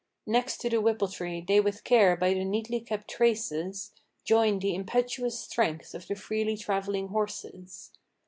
[0.25, 3.91] Next to the whipple tree they with care by the neatly kept traces
[4.23, 7.91] Joined the impetuous strength of the freely travelling horses.